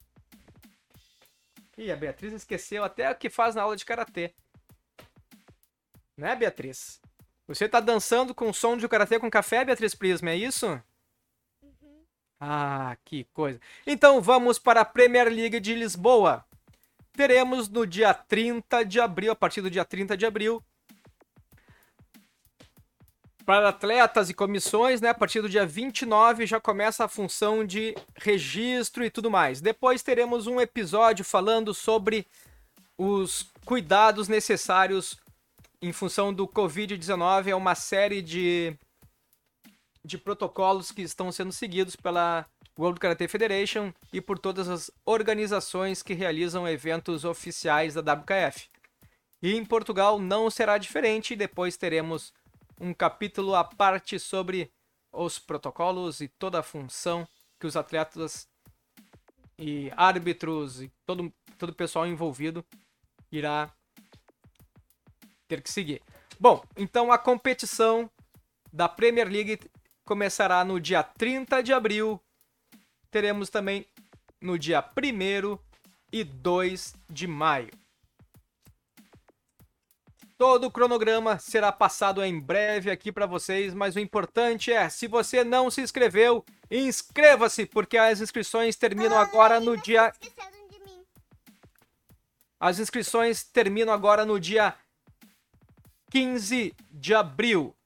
Ih, 1.76 1.93
a 1.93 1.97
Beatriz 1.97 2.33
esqueceu 2.33 2.83
até 2.83 3.11
o 3.11 3.14
que 3.14 3.29
faz 3.29 3.55
na 3.55 3.62
aula 3.62 3.76
de 3.76 3.85
karatê. 3.85 4.35
Né, 6.17 6.35
Beatriz? 6.35 6.99
Você 7.47 7.69
tá 7.69 7.79
dançando 7.79 8.35
com 8.35 8.49
o 8.49 8.55
som 8.55 8.79
de 8.79 8.88
karatê 8.88 9.21
com 9.21 9.31
café, 9.31 9.64
Beatriz 9.67 9.95
Prisma, 9.95 10.31
é 10.31 10.37
isso? 10.37 10.67
uhum. 11.62 12.07
Ah, 12.41 12.97
que 13.05 13.25
coisa. 13.35 13.61
Então 13.87 14.23
vamos 14.23 14.59
para 14.59 14.81
a 14.81 14.85
Premier 14.85 15.29
League 15.29 15.61
de 15.61 15.75
Lisboa. 15.75 16.47
Teremos 17.14 17.69
no 17.69 17.87
dia 17.87 18.14
30 18.14 18.85
de 18.85 19.00
abril, 19.00 19.33
a 19.33 19.37
partir 19.37 19.61
do 19.61 19.71
dia 19.71 19.85
30 19.85 20.16
de 20.16 20.25
abril, 20.25 20.64
para 23.45 23.69
atletas 23.69 24.31
e 24.31 24.35
comissões, 24.35 25.00
né? 25.00 25.11
A 25.11 25.14
partir 25.14 25.40
do 25.40 25.49
dia 25.49 25.66
29 25.66 26.47
já 26.47 26.61
começa 26.61 27.04
a 27.04 27.09
função 27.09 27.64
de 27.64 27.95
registro 28.16 29.04
e 29.04 29.11
tudo 29.11 29.31
mais. 29.31 29.61
Depois 29.61 30.02
teremos 30.02 30.47
um 30.47 30.61
episódio 30.61 31.25
falando 31.25 31.75
sobre 31.75 32.26
os 32.97 33.50
cuidados 33.64 34.28
necessários 34.28 35.19
em 35.81 35.92
função 35.92 36.33
do 36.33 36.47
Covid-19. 36.47 37.49
É 37.49 37.54
uma 37.54 37.75
série 37.75 38.23
de, 38.23 38.76
de 40.04 40.16
protocolos 40.16 40.92
que 40.92 41.02
estão 41.02 41.33
sendo 41.33 41.52
seguidos 41.52 41.97
pela 41.97 42.47
World 42.79 42.99
Karate 42.99 43.29
Federation 43.29 43.93
e 44.12 44.21
por 44.21 44.38
todas 44.38 44.69
as 44.69 44.91
organizações 45.05 46.02
que 46.02 46.14
realizam 46.14 46.67
eventos 46.67 47.25
oficiais 47.25 47.95
da 47.95 48.12
WKF. 48.12 48.69
E 49.43 49.55
em 49.55 49.64
Portugal 49.64 50.19
não 50.19 50.49
será 50.49 50.79
diferente, 50.79 51.37
depois 51.37 51.76
teremos 51.76 52.33
um 52.81 52.95
capítulo 52.95 53.55
à 53.55 53.64
parte 53.64 54.19
sobre 54.19 54.73
os 55.12 55.38
protocolos 55.38 56.21
e 56.21 56.29
toda 56.29 56.61
a 56.61 56.62
função 56.62 57.26
que 57.61 57.67
os 57.67 57.76
atletas 57.76 58.49
e 59.59 59.93
árbitros 59.97 60.81
e 60.81 60.91
todo, 61.05 61.33
todo 61.59 61.71
o 61.71 61.75
pessoal 61.75 62.07
envolvido 62.07 62.64
irá 63.31 63.71
ter 65.47 65.61
que 65.61 65.71
seguir. 65.71 66.02
Bom, 66.41 66.64
então 66.76 67.12
a 67.12 67.19
competição 67.19 68.11
da 68.73 68.88
Premier 68.88 69.29
League 69.29 69.61
começará 70.05 70.64
no 70.64 70.81
dia 70.81 71.02
30 71.02 71.62
de 71.62 71.73
abril. 71.73 72.21
Teremos 73.12 73.50
também 73.50 73.87
no 74.40 74.59
dia 74.59 74.83
1 74.83 75.59
e 76.11 76.25
2 76.25 76.95
de 77.11 77.26
maio. 77.26 77.71
Todo 80.38 80.66
o 80.66 80.71
cronograma 80.71 81.38
será 81.38 81.71
passado 81.71 82.25
em 82.25 82.40
breve 82.40 82.90
aqui 82.90 83.12
para 83.12 83.26
vocês, 83.26 83.75
mas 83.75 83.95
o 83.95 84.00
importante 84.00 84.73
é, 84.73 84.88
se 84.88 85.07
você 85.07 85.45
não 85.45 85.71
se 85.71 85.83
inscreveu, 85.83 86.42
inscreva-se, 86.71 87.66
porque 87.66 87.99
as 87.99 88.21
inscrições 88.23 88.75
terminam 88.76 89.19
agora 89.19 89.61
no 89.61 89.76
dia. 89.76 90.11
Esqueceram 90.21 90.69
de 90.69 90.81
mim. 90.81 91.04
As 92.59 92.78
inscrições 92.78 93.45
terminam 93.45 93.92
agora 93.92 94.25
no 94.25 94.40
dia 94.40 94.75
15 96.11 96.75
de 96.90 97.14
abril. 97.14 97.76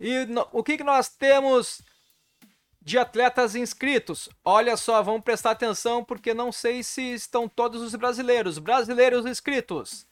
E 0.00 0.26
no- 0.26 0.48
o 0.52 0.64
que, 0.64 0.76
que 0.76 0.84
nós 0.84 1.08
temos 1.08 1.80
de 2.84 2.98
atletas 2.98 3.56
inscritos? 3.56 4.28
Olha 4.44 4.76
só, 4.76 5.02
vamos 5.02 5.22
prestar 5.22 5.52
atenção, 5.52 6.04
porque 6.04 6.34
não 6.34 6.52
sei 6.52 6.82
se 6.82 7.14
estão 7.14 7.48
todos 7.48 7.80
os 7.80 7.94
brasileiros. 7.94 8.58
Brasileiros 8.58 9.24
inscritos. 9.24 10.06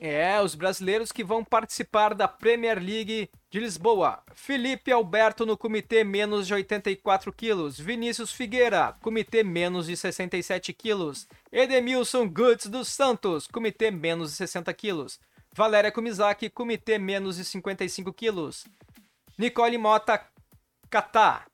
É, 0.00 0.40
os 0.40 0.56
brasileiros 0.56 1.12
que 1.12 1.22
vão 1.22 1.44
participar 1.44 2.14
da 2.14 2.26
Premier 2.26 2.82
League 2.82 3.30
de 3.50 3.60
Lisboa. 3.60 4.20
Felipe 4.34 4.90
Alberto 4.90 5.46
no 5.46 5.56
comitê 5.56 6.02
menos 6.02 6.46
de 6.46 6.54
84 6.54 7.32
quilos. 7.32 7.78
Vinícius 7.78 8.32
Figueira, 8.32 8.96
comitê 9.00 9.44
menos 9.44 9.86
de 9.86 9.96
67 9.96 10.72
quilos. 10.72 11.28
Edemilson 11.52 12.26
Goods 12.26 12.66
dos 12.66 12.88
Santos, 12.88 13.46
comitê 13.46 13.90
menos 13.90 14.30
de 14.30 14.36
60 14.38 14.72
quilos. 14.74 15.20
Valéria 15.52 15.92
Kumizaki, 15.92 16.48
comitê 16.48 16.98
menos 16.98 17.36
de 17.36 17.44
55 17.44 18.12
quilos. 18.12 18.64
Nicole 19.38 19.78
Mota 19.78 20.24
Catá. 20.90 21.46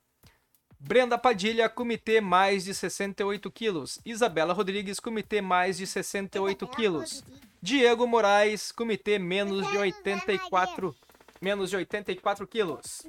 Brenda 0.81 1.19
Padilha, 1.19 1.69
comitê 1.69 2.21
mais 2.21 2.65
de 2.65 2.73
68 2.73 3.51
quilos. 3.51 3.99
Isabela 4.05 4.53
Rodrigues, 4.55 5.01
comitê 5.01 5.41
mais 5.41 5.79
de 5.79 5.87
68 5.87 6.65
Isabela 6.65 6.77
quilos. 6.77 7.25
Diego 7.61 8.07
Moraes, 8.07 8.71
comitê 8.71 9.19
menos 9.19 9.59
de 9.59 9.63
Não, 9.65 9.73
não 9.73 9.77
é 9.83 9.87
84, 9.87 10.95
menos 11.43 11.71
de 11.71 11.77
84 11.77 12.47
quilos. 12.47 13.03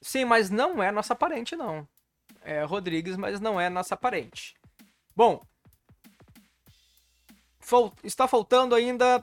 Sim, 0.00 0.24
mas 0.24 0.48
não 0.48 0.82
é 0.82 0.90
nossa 0.90 1.14
parente, 1.14 1.54
não. 1.54 1.86
É 2.40 2.62
Rodrigues, 2.64 3.16
mas 3.16 3.40
não 3.40 3.60
é 3.60 3.68
nossa 3.68 3.94
parente. 3.96 4.54
Bom, 5.14 5.40
fal- 7.60 7.94
está 8.02 8.26
faltando 8.26 8.74
ainda. 8.74 9.22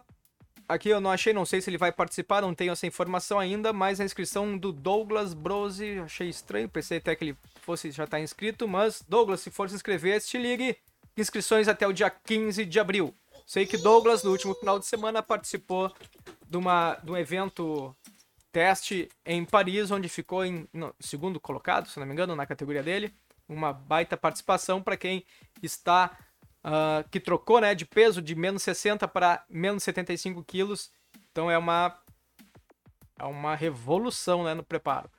Aqui 0.71 0.87
eu 0.87 1.01
não 1.01 1.11
achei, 1.11 1.33
não 1.33 1.43
sei 1.43 1.59
se 1.59 1.69
ele 1.69 1.77
vai 1.77 1.91
participar, 1.91 2.41
não 2.41 2.55
tenho 2.55 2.71
essa 2.71 2.87
informação 2.87 3.37
ainda, 3.37 3.73
mas 3.73 3.99
a 3.99 4.05
inscrição 4.05 4.57
do 4.57 4.71
Douglas 4.71 5.33
Brose, 5.33 5.99
achei 5.99 6.29
estranho, 6.29 6.69
pensei 6.69 6.99
até 6.99 7.13
que 7.13 7.25
ele 7.25 7.37
fosse 7.61 7.91
já 7.91 8.05
estar 8.05 8.21
inscrito, 8.21 8.69
mas 8.69 9.03
Douglas, 9.05 9.41
se 9.41 9.51
for 9.51 9.67
se 9.67 9.75
inscrever, 9.75 10.21
te 10.21 10.37
ligue. 10.37 10.77
Inscrições 11.17 11.67
até 11.67 11.85
o 11.85 11.91
dia 11.91 12.09
15 12.09 12.63
de 12.63 12.79
abril. 12.79 13.13
Sei 13.45 13.65
que 13.65 13.77
Douglas, 13.77 14.23
no 14.23 14.31
último 14.31 14.55
final 14.55 14.79
de 14.79 14.85
semana, 14.85 15.21
participou 15.21 15.93
de, 16.47 16.55
uma, 16.55 16.95
de 17.03 17.11
um 17.11 17.17
evento 17.17 17.93
teste 18.49 19.09
em 19.25 19.43
Paris, 19.43 19.91
onde 19.91 20.07
ficou 20.07 20.45
em 20.45 20.65
segundo 21.01 21.37
colocado, 21.37 21.89
se 21.89 21.99
não 21.99 22.07
me 22.07 22.13
engano, 22.13 22.33
na 22.33 22.45
categoria 22.45 22.81
dele. 22.81 23.13
Uma 23.45 23.73
baita 23.73 24.15
participação 24.15 24.81
para 24.81 24.95
quem 24.95 25.25
está. 25.61 26.17
Ah, 26.63 27.03
que 27.09 27.19
trocou 27.19 27.59
né, 27.59 27.73
de 27.73 27.85
peso 27.85 28.21
de 28.21 28.35
menos 28.35 28.63
60 28.63 29.07
para 29.07 29.43
menos 29.49 29.83
75 29.83 30.43
quilos. 30.43 30.91
Então 31.31 31.49
é 31.49 31.57
uma. 31.57 31.97
É 33.17 33.23
uma 33.23 33.55
revolução 33.55 34.43
né, 34.43 34.53
no 34.53 34.63
preparo. 34.63 35.09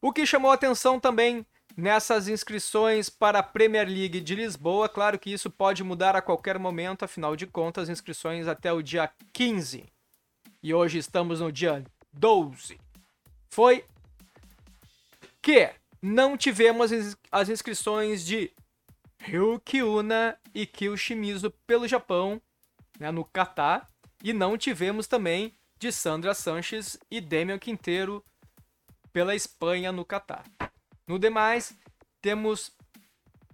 O 0.00 0.12
que 0.12 0.24
chamou 0.24 0.50
atenção 0.50 0.98
também 0.98 1.46
nessas 1.76 2.28
inscrições 2.28 3.08
para 3.10 3.38
a 3.38 3.42
Premier 3.42 3.86
League 3.86 4.20
de 4.20 4.34
Lisboa, 4.34 4.88
claro 4.88 5.18
que 5.18 5.32
isso 5.32 5.50
pode 5.50 5.82
mudar 5.84 6.16
a 6.16 6.22
qualquer 6.22 6.58
momento, 6.58 7.04
afinal 7.04 7.36
de 7.36 7.46
contas, 7.46 7.88
inscrições 7.88 8.48
até 8.48 8.72
o 8.72 8.82
dia 8.82 9.10
15. 9.32 9.84
E 10.62 10.72
hoje 10.72 10.98
estamos 10.98 11.40
no 11.40 11.52
dia 11.52 11.84
12. 12.12 12.78
Foi 13.50 13.84
que 15.40 15.70
não 16.00 16.36
tivemos 16.36 16.90
as 17.30 17.48
inscrições 17.48 18.24
de 18.24 18.50
Ryukyuna 19.22 20.36
e 20.52 20.66
Kyo 20.66 20.96
Shimizu 20.96 21.50
pelo 21.66 21.86
Japão, 21.86 22.42
né, 22.98 23.10
no 23.10 23.24
Catar, 23.24 23.88
e 24.22 24.32
não 24.32 24.58
tivemos 24.58 25.06
também 25.06 25.54
de 25.78 25.92
Sandra 25.92 26.34
Sanches 26.34 26.98
e 27.10 27.20
Damian 27.20 27.58
Quinteiro 27.58 28.24
pela 29.12 29.34
Espanha 29.34 29.92
no 29.92 30.04
Catar. 30.04 30.44
No 31.06 31.18
demais, 31.18 31.74
temos 32.20 32.72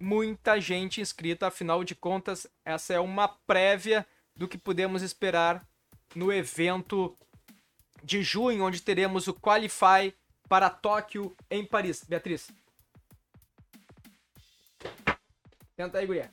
muita 0.00 0.60
gente 0.60 1.00
inscrita, 1.00 1.46
afinal 1.46 1.84
de 1.84 1.94
contas, 1.94 2.46
essa 2.64 2.94
é 2.94 3.00
uma 3.00 3.28
prévia 3.28 4.06
do 4.34 4.48
que 4.48 4.56
podemos 4.56 5.02
esperar 5.02 5.66
no 6.14 6.32
evento 6.32 7.16
de 8.02 8.22
junho, 8.22 8.64
onde 8.64 8.80
teremos 8.80 9.26
o 9.26 9.34
Qualify 9.34 10.14
para 10.48 10.70
Tóquio 10.70 11.36
em 11.50 11.64
Paris. 11.64 12.04
Beatriz. 12.08 12.50
Tenta 15.78 15.98
aí, 15.98 16.06
guria. 16.06 16.28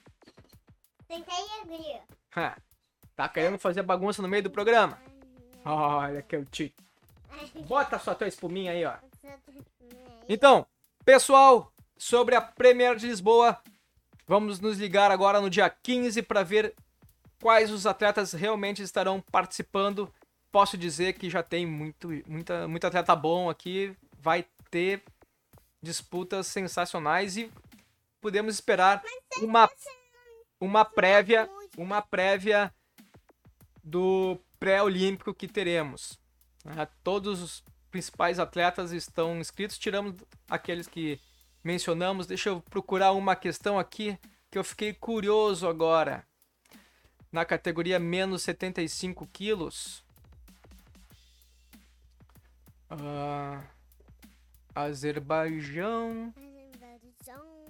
Tentei 1.08 1.46
abrir. 1.62 2.02
Ha, 2.36 2.58
Tá 3.16 3.30
querendo 3.30 3.60
fazer 3.60 3.84
bagunça 3.84 4.20
no 4.20 4.28
meio 4.28 4.42
do 4.42 4.50
programa? 4.50 5.00
Olha 5.64 6.20
que 6.24 6.36
eu 6.36 6.44
te... 6.44 6.74
Bota 7.68 8.00
só 8.00 8.16
tua 8.16 8.28
espuminha 8.28 8.72
aí, 8.72 8.84
ó. 8.84 8.96
Então, 10.28 10.66
pessoal, 11.06 11.72
sobre 11.96 12.34
a 12.34 12.42
Premier 12.42 12.96
de 12.96 13.06
Lisboa, 13.06 13.62
vamos 14.26 14.60
nos 14.60 14.80
ligar 14.80 15.12
agora 15.12 15.40
no 15.40 15.48
dia 15.48 15.70
15 15.70 16.24
para 16.24 16.42
ver 16.42 16.74
quais 17.40 17.70
os 17.70 17.86
atletas 17.86 18.34
realmente 18.34 18.82
estarão 18.82 19.22
participando. 19.22 20.12
Posso 20.52 20.76
dizer 20.76 21.14
que 21.14 21.30
já 21.30 21.44
tem 21.44 21.68
muito, 21.68 22.10
muita, 22.26 22.68
muito 22.68 22.88
atleta 22.88 23.16
bom 23.16 23.48
aqui, 23.48 23.96
vai 24.18 24.44
ter 24.72 25.04
disputas 25.84 26.48
sensacionais 26.48 27.38
e 27.38 27.52
podemos 28.26 28.56
esperar 28.56 29.04
uma, 29.40 29.70
uma 30.60 30.84
prévia, 30.84 31.48
uma 31.78 32.02
prévia 32.02 32.74
do 33.84 34.40
pré-olímpico 34.60 35.32
que 35.32 35.48
teremos. 35.48 36.18
né? 36.64 36.88
Todos 37.04 37.40
os 37.40 37.64
principais 37.92 38.40
atletas 38.40 38.92
estão 38.92 39.40
inscritos, 39.40 39.78
tiramos 39.78 40.16
aqueles 40.50 40.88
que 40.88 41.20
mencionamos. 41.64 42.26
Deixa 42.26 42.50
eu 42.50 42.62
procurar 42.62 43.12
uma 43.12 43.36
questão 43.36 43.78
aqui 43.78 44.18
que 44.50 44.58
eu 44.58 44.64
fiquei 44.64 44.92
curioso 44.92 45.68
agora. 45.68 46.26
Na 47.32 47.46
categoria 47.46 48.00
menos 48.00 48.42
75 48.42 49.28
quilos. 49.28 50.04
Ah, 52.90 53.62
Azerbaijão. 54.74 56.34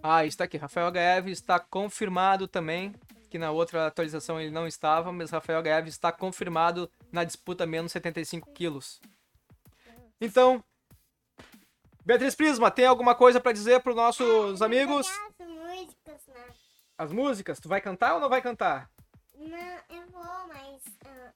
Ah, 0.08 0.24
está 0.24 0.44
aqui. 0.44 0.56
Rafael 0.56 0.91
HF 0.91 1.32
está 1.32 1.60
confirmado 1.60 2.48
também. 2.48 2.94
Que 3.28 3.39
na 3.39 3.50
outra 3.50 3.88
atualização 3.88 4.39
ele 4.39 4.52
não 4.52 4.68
estava, 4.68 5.12
mas 5.12 5.32
Rafael 5.32 5.63
HF 5.63 5.89
está 5.89 6.12
confirmado 6.12 6.89
na 7.12 7.24
disputa 7.24 7.65
menos 7.65 7.91
75 7.91 8.52
quilos. 8.54 9.02
Então, 10.22 10.63
Beatriz 12.06 12.36
Prisma, 12.36 12.70
tem 12.70 12.86
alguma 12.86 13.15
coisa 13.15 13.41
para 13.41 13.52
dizer 13.52 13.82
para 13.82 13.89
os 13.89 13.96
nossos 13.96 14.62
amigos? 14.62 15.08
As 15.08 15.48
músicas, 15.48 16.28
né? 16.28 16.46
As 17.00 17.12
músicas, 17.12 17.60
tu 17.60 17.68
vai 17.68 17.82
cantar 17.82 18.13
ou 18.13 18.20
não 18.20 18.30
vai 18.30 18.44
cantar? 18.44 18.88
Não, 19.36 19.58
eu 19.89 20.08
vou, 20.12 20.48
mas. 20.48 20.84
ah, 21.08 21.34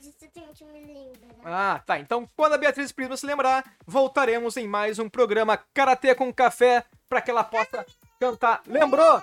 Disso 0.00 0.26
tem 0.32 0.52
que 0.54 0.64
me 0.64 0.80
lembrar. 0.80 1.74
Ah, 1.74 1.82
tá. 1.84 1.98
Então, 1.98 2.26
quando 2.34 2.54
a 2.54 2.58
Beatriz 2.58 2.90
Prisma 2.92 3.16
se 3.16 3.26
lembrar, 3.26 3.76
voltaremos 3.86 4.56
em 4.56 4.66
mais 4.66 4.98
um 4.98 5.08
programa 5.08 5.58
Karatê 5.74 6.14
com 6.14 6.32
Café 6.32 6.84
para 7.08 7.20
que 7.20 7.30
ela 7.30 7.44
possa 7.44 7.86
cantar. 8.18 8.62
Lembrou? 8.66 9.22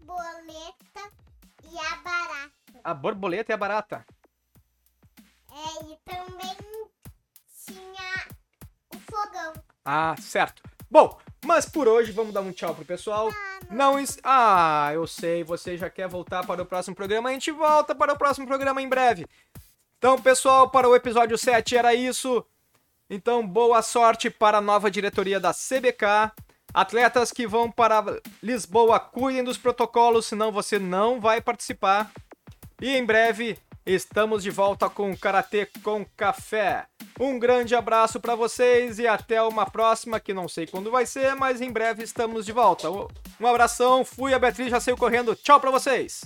Borboleta 0.00 1.10
e 1.64 1.78
a 1.78 1.96
barata. 1.96 2.52
A 2.84 2.94
borboleta 2.94 3.52
e 3.52 3.54
a 3.54 3.56
barata. 3.56 4.06
É, 5.50 5.84
e 5.84 5.98
também 6.04 6.56
tinha 7.64 8.26
o 8.94 8.98
fogão. 9.00 9.52
Ah, 9.84 10.14
certo. 10.18 10.62
Bom, 10.90 11.18
mas 11.44 11.66
por 11.66 11.88
hoje 11.88 12.12
vamos 12.12 12.32
dar 12.32 12.40
um 12.40 12.52
tchau 12.52 12.74
pro 12.74 12.84
pessoal. 12.84 13.30
Não 13.70 13.98
es... 13.98 14.18
Ah, 14.22 14.90
eu 14.92 15.06
sei, 15.06 15.42
você 15.44 15.76
já 15.76 15.88
quer 15.88 16.08
voltar 16.08 16.46
para 16.46 16.62
o 16.62 16.66
próximo 16.66 16.96
programa. 16.96 17.30
A 17.30 17.32
gente 17.32 17.50
volta 17.50 17.94
para 17.94 18.12
o 18.12 18.18
próximo 18.18 18.46
programa 18.46 18.82
em 18.82 18.88
breve. 18.88 19.26
Então, 19.98 20.20
pessoal, 20.20 20.70
para 20.70 20.88
o 20.88 20.96
episódio 20.96 21.38
7 21.38 21.76
era 21.76 21.94
isso. 21.94 22.44
Então, 23.14 23.46
boa 23.46 23.82
sorte 23.82 24.30
para 24.30 24.56
a 24.56 24.60
nova 24.62 24.90
diretoria 24.90 25.38
da 25.38 25.52
CBK. 25.52 26.32
Atletas 26.72 27.30
que 27.30 27.46
vão 27.46 27.70
para 27.70 28.18
Lisboa, 28.42 28.98
cuidem 28.98 29.44
dos 29.44 29.58
protocolos, 29.58 30.24
senão 30.24 30.50
você 30.50 30.78
não 30.78 31.20
vai 31.20 31.38
participar. 31.38 32.10
E 32.80 32.96
em 32.96 33.04
breve 33.04 33.58
estamos 33.84 34.42
de 34.42 34.48
volta 34.48 34.88
com 34.88 35.10
o 35.10 35.18
Karatê 35.18 35.68
com 35.82 36.06
Café. 36.16 36.86
Um 37.20 37.38
grande 37.38 37.74
abraço 37.74 38.18
para 38.18 38.34
vocês 38.34 38.98
e 38.98 39.06
até 39.06 39.42
uma 39.42 39.66
próxima, 39.66 40.18
que 40.18 40.32
não 40.32 40.48
sei 40.48 40.66
quando 40.66 40.90
vai 40.90 41.04
ser, 41.04 41.34
mas 41.34 41.60
em 41.60 41.70
breve 41.70 42.02
estamos 42.02 42.46
de 42.46 42.52
volta. 42.52 42.88
Um 42.90 43.46
abração, 43.46 44.06
fui, 44.06 44.32
a 44.32 44.38
Beatriz 44.38 44.70
já 44.70 44.80
saiu 44.80 44.96
correndo. 44.96 45.36
Tchau 45.36 45.60
para 45.60 45.70
vocês! 45.70 46.22